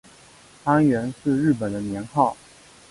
[0.63, 2.35] 安元是日本的年号。